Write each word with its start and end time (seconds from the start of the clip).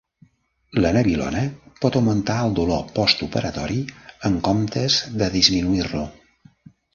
La 0.83 0.91
nabilona 0.95 1.43
pot 1.83 1.97
augmentar 1.99 2.37
el 2.45 2.55
dolor 2.61 2.81
postoperatori 2.95 3.77
en 4.31 4.41
comptes 4.49 4.97
de 5.23 5.29
disminuir-lo. 5.37 6.03